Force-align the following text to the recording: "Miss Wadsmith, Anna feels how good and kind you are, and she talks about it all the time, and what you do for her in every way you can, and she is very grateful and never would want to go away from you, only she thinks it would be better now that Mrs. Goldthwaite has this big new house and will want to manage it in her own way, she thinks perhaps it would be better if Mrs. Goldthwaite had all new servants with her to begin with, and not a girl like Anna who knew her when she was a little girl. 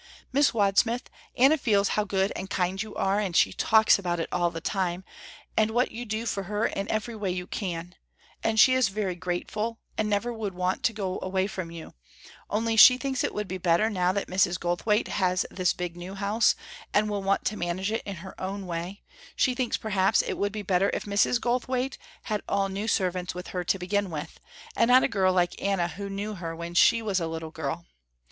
"Miss 0.33 0.51
Wadsmith, 0.51 1.11
Anna 1.37 1.59
feels 1.59 1.89
how 1.89 2.05
good 2.05 2.33
and 2.35 2.49
kind 2.49 2.81
you 2.81 2.95
are, 2.95 3.19
and 3.19 3.35
she 3.35 3.53
talks 3.53 3.99
about 3.99 4.19
it 4.19 4.27
all 4.31 4.49
the 4.49 4.59
time, 4.59 5.03
and 5.55 5.69
what 5.69 5.91
you 5.91 6.05
do 6.05 6.25
for 6.25 6.41
her 6.45 6.65
in 6.65 6.89
every 6.91 7.15
way 7.15 7.29
you 7.29 7.45
can, 7.45 7.93
and 8.43 8.59
she 8.59 8.73
is 8.73 8.87
very 8.87 9.13
grateful 9.13 9.77
and 9.99 10.09
never 10.09 10.33
would 10.33 10.55
want 10.55 10.81
to 10.81 10.93
go 10.93 11.19
away 11.21 11.45
from 11.45 11.69
you, 11.69 11.93
only 12.49 12.75
she 12.75 12.97
thinks 12.97 13.23
it 13.23 13.31
would 13.31 13.47
be 13.47 13.59
better 13.59 13.91
now 13.91 14.11
that 14.11 14.25
Mrs. 14.25 14.59
Goldthwaite 14.59 15.07
has 15.07 15.45
this 15.51 15.71
big 15.71 15.95
new 15.95 16.15
house 16.15 16.55
and 16.95 17.07
will 17.07 17.21
want 17.21 17.45
to 17.45 17.55
manage 17.55 17.91
it 17.91 18.01
in 18.03 18.15
her 18.25 18.33
own 18.41 18.65
way, 18.65 19.03
she 19.35 19.53
thinks 19.53 19.77
perhaps 19.77 20.23
it 20.23 20.33
would 20.33 20.51
be 20.51 20.63
better 20.63 20.89
if 20.95 21.03
Mrs. 21.05 21.39
Goldthwaite 21.39 21.99
had 22.23 22.41
all 22.49 22.69
new 22.69 22.87
servants 22.87 23.35
with 23.35 23.49
her 23.49 23.63
to 23.65 23.77
begin 23.77 24.09
with, 24.09 24.39
and 24.75 24.87
not 24.87 25.03
a 25.03 25.07
girl 25.07 25.31
like 25.31 25.61
Anna 25.61 25.89
who 25.89 26.09
knew 26.09 26.33
her 26.33 26.55
when 26.55 26.73
she 26.73 27.03
was 27.03 27.19
a 27.19 27.27
little 27.27 27.51
girl. 27.51 27.85